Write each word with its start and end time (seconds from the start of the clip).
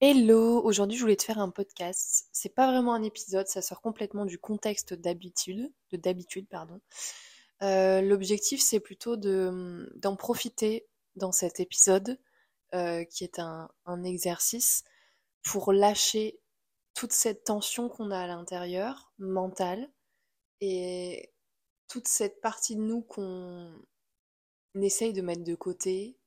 Hello, 0.00 0.62
aujourd'hui 0.62 0.96
je 0.96 1.02
voulais 1.02 1.16
te 1.16 1.24
faire 1.24 1.38
un 1.40 1.50
podcast. 1.50 2.28
C'est 2.32 2.54
pas 2.54 2.70
vraiment 2.70 2.94
un 2.94 3.02
épisode, 3.02 3.48
ça 3.48 3.62
sort 3.62 3.80
complètement 3.80 4.26
du 4.26 4.38
contexte 4.38 4.94
d'habitude, 4.94 5.72
de 5.90 5.96
d'habitude 5.96 6.46
pardon. 6.48 6.80
Euh, 7.62 8.00
l'objectif 8.00 8.60
c'est 8.62 8.78
plutôt 8.78 9.16
de 9.16 9.90
d'en 9.96 10.14
profiter 10.14 10.86
dans 11.16 11.32
cet 11.32 11.58
épisode 11.58 12.16
euh, 12.74 13.04
qui 13.04 13.24
est 13.24 13.40
un 13.40 14.04
exercice 14.04 14.84
pour 15.42 15.72
lâcher 15.72 16.38
toute 16.94 17.12
cette 17.12 17.44
tension 17.44 17.88
qu'on 17.88 18.12
a 18.12 18.20
à 18.20 18.26
l'intérieur, 18.28 19.12
mentale, 19.18 19.90
et 20.60 21.32
toute 21.88 22.08
cette 22.08 22.40
partie 22.40 22.76
de 22.76 22.82
nous 22.82 23.02
qu'on 23.02 23.72
essaye 24.80 25.12
de 25.12 25.22
mettre 25.22 25.44
de 25.44 25.54
côté 25.56 26.18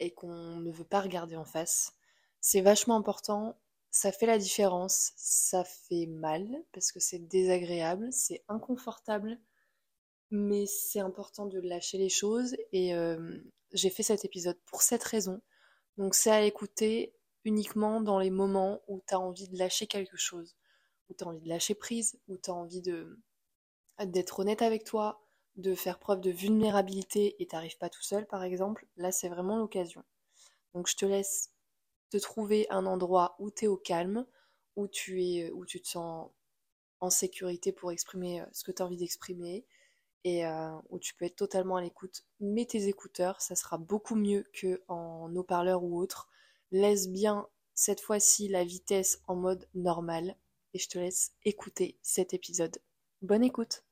et 0.00 0.12
qu'on 0.12 0.56
ne 0.56 0.70
veut 0.70 0.84
pas 0.84 1.00
regarder 1.00 1.36
en 1.36 1.44
face. 1.46 1.94
C'est 2.48 2.60
vachement 2.60 2.94
important, 2.94 3.58
ça 3.90 4.12
fait 4.12 4.26
la 4.26 4.38
différence, 4.38 5.10
ça 5.16 5.64
fait 5.64 6.06
mal 6.06 6.46
parce 6.72 6.92
que 6.92 7.00
c'est 7.00 7.18
désagréable, 7.18 8.06
c'est 8.12 8.44
inconfortable, 8.46 9.40
mais 10.30 10.64
c'est 10.66 11.00
important 11.00 11.46
de 11.46 11.58
lâcher 11.58 11.98
les 11.98 12.08
choses 12.08 12.56
et 12.70 12.94
euh, 12.94 13.36
j'ai 13.72 13.90
fait 13.90 14.04
cet 14.04 14.24
épisode 14.24 14.56
pour 14.66 14.82
cette 14.82 15.02
raison. 15.02 15.42
Donc 15.96 16.14
c'est 16.14 16.30
à 16.30 16.42
écouter 16.42 17.16
uniquement 17.44 18.00
dans 18.00 18.20
les 18.20 18.30
moments 18.30 18.80
où 18.86 19.02
tu 19.08 19.14
as 19.14 19.18
envie 19.18 19.48
de 19.48 19.58
lâcher 19.58 19.88
quelque 19.88 20.16
chose, 20.16 20.54
où 21.10 21.14
tu 21.14 21.24
as 21.24 21.26
envie 21.26 21.40
de 21.40 21.48
lâcher 21.48 21.74
prise, 21.74 22.16
où 22.28 22.38
tu 22.38 22.48
as 22.48 22.54
envie 22.54 22.80
d'être 22.80 24.38
honnête 24.38 24.62
avec 24.62 24.84
toi, 24.84 25.20
de 25.56 25.74
faire 25.74 25.98
preuve 25.98 26.20
de 26.20 26.30
vulnérabilité 26.30 27.42
et 27.42 27.48
t'arrives 27.48 27.78
pas 27.78 27.90
tout 27.90 28.04
seul 28.04 28.24
par 28.24 28.44
exemple, 28.44 28.86
là 28.96 29.10
c'est 29.10 29.28
vraiment 29.28 29.56
l'occasion. 29.56 30.04
Donc 30.74 30.86
je 30.86 30.94
te 30.94 31.06
laisse 31.06 31.50
de 32.12 32.18
trouver 32.18 32.66
un 32.70 32.86
endroit 32.86 33.36
où 33.38 33.50
tu 33.50 33.64
es 33.64 33.68
au 33.68 33.76
calme, 33.76 34.26
où 34.76 34.88
tu, 34.88 35.24
es, 35.24 35.50
où 35.50 35.64
tu 35.64 35.80
te 35.80 35.88
sens 35.88 36.30
en 37.00 37.10
sécurité 37.10 37.72
pour 37.72 37.92
exprimer 37.92 38.40
euh, 38.40 38.46
ce 38.52 38.64
que 38.64 38.72
tu 38.72 38.82
as 38.82 38.86
envie 38.86 38.96
d'exprimer 38.96 39.66
et 40.24 40.46
euh, 40.46 40.76
où 40.90 40.98
tu 40.98 41.14
peux 41.14 41.24
être 41.24 41.36
totalement 41.36 41.76
à 41.76 41.82
l'écoute. 41.82 42.24
Mets 42.40 42.66
tes 42.66 42.88
écouteurs, 42.88 43.40
ça 43.40 43.54
sera 43.54 43.78
beaucoup 43.78 44.16
mieux 44.16 44.44
que 44.52 44.82
en 44.88 45.34
haut-parleur 45.34 45.84
ou 45.84 46.00
autre. 46.00 46.28
Laisse 46.72 47.08
bien 47.08 47.48
cette 47.74 48.00
fois-ci 48.00 48.48
la 48.48 48.64
vitesse 48.64 49.20
en 49.28 49.36
mode 49.36 49.68
normal 49.74 50.36
et 50.74 50.78
je 50.78 50.88
te 50.88 50.98
laisse 50.98 51.32
écouter 51.44 51.98
cet 52.02 52.34
épisode. 52.34 52.78
Bonne 53.22 53.44
écoute. 53.44 53.84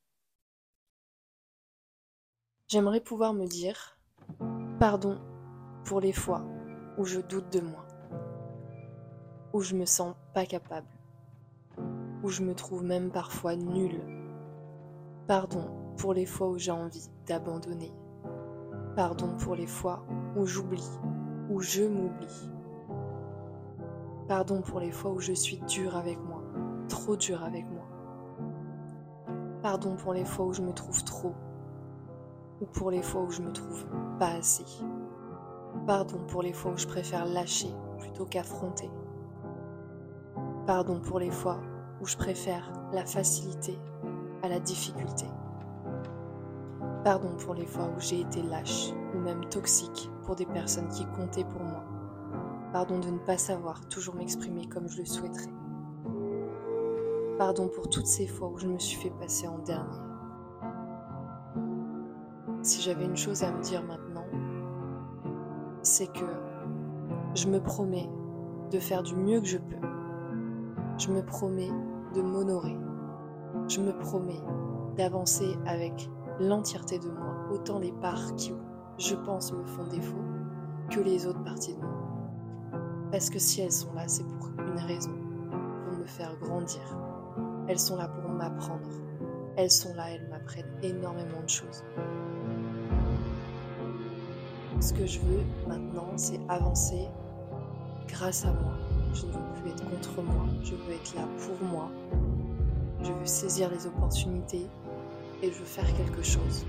J'aimerais 2.69 3.01
pouvoir 3.01 3.35
me 3.35 3.47
dire 3.47 3.99
pardon 4.81 5.21
pour 5.85 6.01
les 6.01 6.13
fois 6.13 6.45
où 6.99 7.05
je 7.05 7.21
doute 7.21 7.53
de 7.53 7.61
moi 7.61 7.84
où 9.55 9.61
je 9.61 9.77
me 9.77 9.87
sens 9.87 10.17
pas 10.35 10.47
capable, 10.47 10.89
où 12.25 12.29
je 12.29 12.43
me 12.43 12.57
trouve 12.57 12.83
même 12.83 13.11
parfois 13.11 13.55
nulle. 13.55 14.01
Pardon 15.29 15.71
pour 15.97 16.13
les 16.13 16.27
fois 16.27 16.49
où 16.49 16.59
j'ai 16.59 16.73
envie 16.73 17.09
d'abandonner. 17.25 17.93
Pardon 18.97 19.37
pour 19.39 19.55
les 19.55 19.69
fois 19.69 20.05
où 20.37 20.45
j'oublie, 20.45 20.91
où 21.51 21.61
je 21.61 21.85
m'oublie. 21.85 22.51
Pardon 24.27 24.61
pour 24.61 24.81
les 24.81 24.91
fois 24.91 25.13
où 25.13 25.21
je 25.21 25.33
suis 25.33 25.59
dur 25.69 25.97
avec 25.97 26.19
moi, 26.19 26.43
trop 26.89 27.15
dur 27.15 27.45
avec 27.45 27.65
moi. 27.71 27.87
Pardon 29.63 29.95
pour 29.95 30.15
les 30.15 30.25
fois 30.25 30.47
où 30.47 30.53
je 30.53 30.63
me 30.63 30.73
trouve 30.73 31.05
trop, 31.05 31.35
ou 32.61 32.67
pour 32.67 32.91
les 32.91 33.03
fois 33.03 33.23
où 33.23 33.31
je 33.31 33.41
me 33.41 33.53
trouve 33.53 33.87
pas 34.19 34.33
assez. 34.33 34.85
Pardon 35.87 36.19
pour 36.27 36.43
les 36.43 36.53
fois 36.53 36.73
où 36.73 36.77
je 36.77 36.89
préfère 36.89 37.25
lâcher 37.25 37.71
plutôt 38.01 38.25
qu'affronter. 38.25 38.91
Pardon 40.67 40.99
pour 40.99 41.19
les 41.19 41.31
fois 41.31 41.59
où 42.01 42.07
je 42.07 42.17
préfère 42.17 42.73
la 42.91 43.05
facilité 43.05 43.79
à 44.43 44.49
la 44.49 44.59
difficulté. 44.59 45.27
Pardon 47.05 47.37
pour 47.37 47.53
les 47.53 47.67
fois 47.67 47.91
où 47.95 48.01
j'ai 48.01 48.21
été 48.23 48.41
lâche 48.41 48.89
ou 49.15 49.19
même 49.19 49.45
toxique 49.51 50.11
pour 50.25 50.37
des 50.37 50.47
personnes 50.47 50.89
qui 50.89 51.05
comptaient 51.05 51.45
pour 51.45 51.63
moi. 51.63 51.85
Pardon 52.73 52.99
de 52.99 53.11
ne 53.11 53.19
pas 53.19 53.37
savoir 53.37 53.87
toujours 53.89 54.15
m'exprimer 54.15 54.67
comme 54.67 54.89
je 54.89 55.01
le 55.01 55.05
souhaiterais. 55.05 55.53
Pardon 57.37 57.69
pour 57.69 57.91
toutes 57.91 58.07
ces 58.07 58.27
fois 58.27 58.49
où 58.49 58.57
je 58.57 58.67
me 58.67 58.79
suis 58.79 58.97
fait 58.97 59.13
passer 59.21 59.47
en 59.47 59.59
dernier. 59.59 60.01
Si 62.63 62.81
j'avais 62.81 63.05
une 63.05 63.19
chose 63.19 63.43
à 63.43 63.53
me 63.53 63.61
dire 63.61 63.83
maintenant, 63.83 64.25
c'est 65.83 66.11
que 66.11 66.25
je 67.35 67.49
me 67.49 67.61
promets 67.61 68.09
de 68.71 68.79
faire 68.79 69.03
du 69.03 69.15
mieux 69.15 69.43
que 69.43 69.47
je 69.47 69.59
peux 69.59 69.87
je 70.99 71.11
me 71.11 71.23
promets 71.23 71.71
de 72.15 72.23
m'honorer. 72.23 72.77
Je 73.69 73.81
me 73.81 73.93
promets 73.99 74.41
d'avancer 74.97 75.57
avec 75.67 76.09
l'entièreté 76.41 76.99
de 76.99 77.09
moi, 77.09 77.35
autant 77.53 77.79
les 77.79 77.93
parts 77.93 78.35
qui, 78.37 78.53
je 78.99 79.15
pense, 79.15 79.53
me 79.53 79.65
font 79.65 79.87
défaut, 79.87 80.23
que 80.91 81.01
les 81.01 81.27
autres 81.27 81.43
parties 81.43 81.75
de 81.75 81.81
moi. 81.81 81.91
Parce 83.11 83.31
que 83.31 83.39
si 83.39 83.61
elles 83.61 83.73
sont 83.73 83.93
là, 83.95 84.07
c'est 84.07 84.25
pour 84.25 84.49
une 84.59 84.79
raison, 84.79 85.13
pour 85.85 85.99
me 85.99 86.07
faire 86.07 86.37
grandir. 86.41 86.83
Elles 87.69 87.79
sont 87.79 87.97
là 87.97 88.09
pour 88.09 88.31
m'apprendre. 88.31 88.89
Elles 89.57 89.71
sont 89.71 89.95
là, 89.95 90.11
elles 90.11 90.29
m'apprennent 90.29 90.79
énormément 90.83 91.43
de 91.43 91.49
choses. 91.49 91.85
Ce 94.81 94.93
que 94.93 95.07
je 95.07 95.21
veux 95.21 95.45
maintenant, 95.69 96.09
c'est 96.17 96.41
avancer 96.49 97.09
grâce 98.09 98.45
à 98.45 98.53
moi, 98.53 98.75
je 99.15 99.27
ne 99.27 99.33
veux 99.33 99.39
plus 99.63 99.71
être 99.71 99.85
contre 99.89 100.23
moi, 100.23 100.45
je 100.65 100.75
veux 100.75 100.93
être 100.93 101.15
là 101.15 101.23
pour 101.39 101.69
moi. 101.69 101.89
Je 103.03 103.13
veux 103.13 103.27
saisir 103.27 103.71
les 103.71 103.87
opportunités 103.87 104.67
et 105.43 105.53
je 105.53 105.59
veux 105.59 105.65
faire 105.65 105.87
quelque 105.95 106.23
chose. 106.23 106.67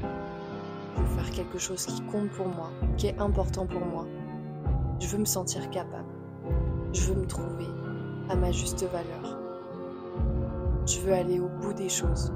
Je 0.95 1.01
veux 1.01 1.07
faire 1.07 1.31
quelque 1.31 1.57
chose 1.57 1.85
qui 1.85 2.01
compte 2.03 2.29
pour 2.31 2.47
moi, 2.47 2.69
qui 2.97 3.07
est 3.07 3.19
important 3.19 3.66
pour 3.66 3.84
moi. 3.85 4.05
Je 5.00 5.07
veux 5.07 5.17
me 5.17 5.25
sentir 5.25 5.69
capable. 5.72 6.05
Je 6.94 7.01
veux 7.01 7.16
me 7.16 7.25
trouver 7.25 7.67
à 8.29 8.35
ma 8.35 8.51
juste 8.51 8.84
valeur. 8.84 9.39
Je 10.85 11.00
veux 11.00 11.13
aller 11.13 11.39
au 11.39 11.50
bout 11.50 11.73
des 11.73 11.89
choses. 11.89 12.31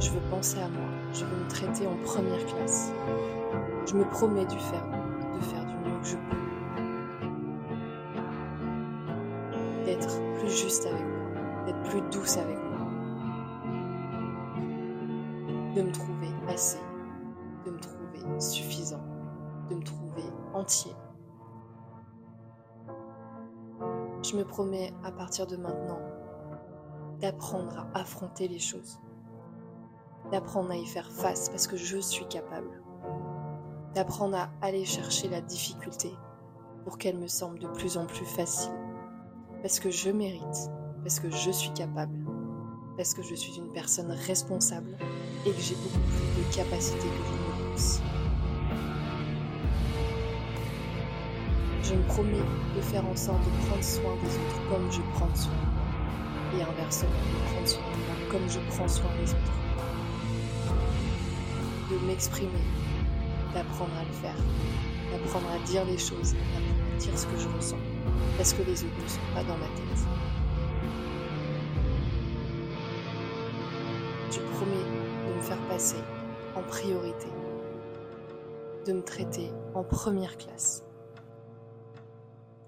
Je 0.00 0.10
veux 0.10 0.20
penser 0.30 0.58
à 0.58 0.68
moi. 0.68 0.88
Je 1.12 1.24
veux 1.24 1.44
me 1.44 1.48
traiter 1.48 1.86
en 1.86 1.96
première 2.04 2.44
classe. 2.46 2.92
Je 3.86 3.94
me 3.94 4.04
promets 4.04 4.44
de 4.44 4.52
faire, 4.52 4.86
de 5.34 5.40
faire 5.40 5.64
du 5.64 5.74
mieux 5.76 6.00
que 6.00 6.08
je 6.08 6.16
peux. 6.16 6.43
Juste 10.54 10.86
avec 10.86 11.02
moi, 11.02 11.64
d'être 11.66 11.82
plus 11.82 12.00
douce 12.12 12.36
avec 12.36 12.56
moi, 12.56 12.86
de 15.74 15.82
me 15.82 15.90
trouver 15.90 16.28
assez, 16.48 16.78
de 17.66 17.72
me 17.72 17.78
trouver 17.78 18.40
suffisant, 18.40 19.02
de 19.68 19.74
me 19.74 19.82
trouver 19.82 20.22
entier. 20.52 20.92
Je 24.22 24.36
me 24.36 24.44
promets 24.44 24.92
à 25.02 25.10
partir 25.10 25.46
de 25.46 25.56
maintenant 25.56 25.98
d'apprendre 27.20 27.86
à 27.94 28.00
affronter 28.00 28.48
les 28.48 28.58
choses, 28.58 29.00
d'apprendre 30.30 30.70
à 30.70 30.76
y 30.76 30.86
faire 30.86 31.10
face 31.10 31.48
parce 31.48 31.66
que 31.66 31.76
je 31.76 31.98
suis 31.98 32.26
capable, 32.26 32.82
d'apprendre 33.94 34.36
à 34.36 34.50
aller 34.62 34.84
chercher 34.84 35.28
la 35.28 35.40
difficulté 35.40 36.12
pour 36.84 36.98
qu'elle 36.98 37.18
me 37.18 37.28
semble 37.28 37.58
de 37.58 37.68
plus 37.68 37.96
en 37.96 38.06
plus 38.06 38.26
facile 38.26 38.83
parce 39.64 39.80
que 39.80 39.90
je 39.90 40.10
mérite, 40.10 40.70
parce 41.02 41.18
que 41.18 41.30
je 41.30 41.50
suis 41.50 41.70
capable, 41.70 42.18
parce 42.98 43.14
que 43.14 43.22
je 43.22 43.34
suis 43.34 43.56
une 43.56 43.72
personne 43.72 44.10
responsable 44.10 44.94
et 45.46 45.52
que 45.52 45.58
j'ai 45.58 45.74
beaucoup 45.76 46.00
plus 46.00 46.44
de 46.44 46.54
capacités 46.54 46.98
que 46.98 47.04
je 47.04 47.32
ne 47.32 47.70
pense. 47.72 48.00
Je 51.82 51.94
me 51.94 52.02
promets 52.02 52.44
de 52.76 52.82
faire 52.82 53.06
en 53.06 53.16
sorte 53.16 53.38
de 53.38 53.66
prendre 53.66 53.82
soin 53.82 54.14
des 54.22 54.36
autres 54.36 54.68
comme 54.68 54.92
je 54.92 55.00
prends 55.14 55.34
soin 55.34 55.54
de 55.54 56.58
moi, 56.58 56.58
et 56.58 56.62
inversement, 56.70 57.08
de 57.08 57.52
prendre 57.54 57.66
soin 57.66 57.80
de 57.80 57.96
moi 58.04 58.16
comme 58.30 58.50
je 58.50 58.60
prends 58.68 58.88
soin 58.88 59.10
des 59.18 59.30
autres. 59.30 59.52
De 61.90 62.06
m'exprimer, 62.06 62.50
d'apprendre 63.54 63.94
à 63.98 64.04
le 64.04 64.12
faire, 64.12 64.36
d'apprendre 65.10 65.46
à 65.54 65.66
dire 65.66 65.86
les 65.86 65.96
choses, 65.96 66.34
d'apprendre 66.34 66.66
à 66.94 66.98
dire 66.98 67.18
ce 67.18 67.24
que 67.24 67.38
je 67.38 67.48
ressens 67.48 67.93
parce 68.36 68.52
que 68.52 68.62
les 68.62 68.84
autres 68.84 69.02
ne 69.02 69.08
sont 69.08 69.20
pas 69.34 69.44
dans 69.44 69.56
ma 69.56 69.66
tête. 69.66 69.84
Je 74.30 74.40
promets 74.40 75.28
de 75.28 75.34
me 75.36 75.40
faire 75.40 75.60
passer 75.68 76.02
en 76.56 76.62
priorité, 76.62 77.28
de 78.86 78.92
me 78.92 79.02
traiter 79.02 79.50
en 79.74 79.84
première 79.84 80.36
classe 80.36 80.84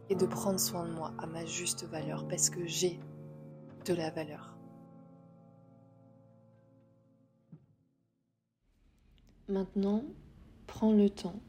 et 0.08 0.14
de 0.14 0.26
prendre 0.26 0.60
soin 0.60 0.86
de 0.86 0.92
moi 0.92 1.12
à 1.18 1.26
ma 1.26 1.44
juste 1.44 1.84
valeur 1.84 2.26
parce 2.28 2.50
que 2.50 2.66
j'ai 2.66 3.00
de 3.84 3.94
la 3.94 4.10
valeur. 4.10 4.56
Maintenant, 9.48 10.02
prends 10.66 10.92
le 10.92 11.08
temps 11.08 11.40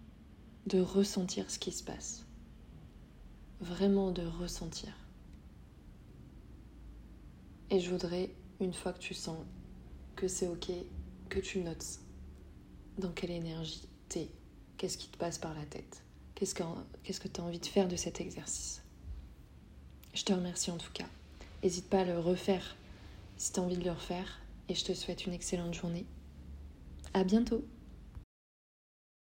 de 0.68 0.80
ressentir 0.80 1.50
ce 1.50 1.58
qui 1.58 1.72
se 1.72 1.84
passe 1.84 2.27
vraiment 3.62 4.12
de 4.12 4.26
ressentir. 4.26 4.94
Et 7.70 7.80
je 7.80 7.90
voudrais, 7.90 8.30
une 8.60 8.74
fois 8.74 8.94
que 8.94 9.00
tu 9.00 9.14
sens 9.14 9.38
que 10.16 10.28
c'est 10.28 10.48
ok, 10.48 10.72
que 11.30 11.40
tu 11.40 11.60
notes 11.60 12.00
dans 12.98 13.12
quelle 13.12 13.32
énergie 13.32 13.88
t'es, 14.10 14.30
qu'est-ce 14.78 14.98
qui 14.98 15.10
te 15.10 15.18
passe 15.18 15.38
par 15.38 15.54
la 15.54 15.66
tête, 15.66 16.04
qu'est-ce 16.36 16.56
que 16.56 17.28
tu 17.28 17.42
as 17.42 17.44
envie 17.44 17.60
de 17.60 17.66
faire 17.66 17.88
de 17.88 17.96
cet 17.96 18.22
exercice. 18.22 18.82
Je 20.14 20.24
te 20.24 20.34
remercie 20.34 20.72
en 20.72 20.78
tout 20.78 20.92
cas. 20.94 21.08
N'hésite 21.62 21.90
pas 21.90 22.02
à 22.02 22.06
le 22.06 22.20
refaire 22.20 22.76
si 23.38 23.52
tu 23.52 23.60
as 23.60 23.64
envie 23.64 23.78
de 23.78 23.84
le 23.84 23.92
refaire 23.92 24.40
et 24.70 24.76
je 24.76 24.86
te 24.86 24.94
souhaite 24.94 25.26
une 25.26 25.34
excellente 25.34 25.74
journée. 25.74 26.06
À 27.14 27.24
bientôt 27.24 27.64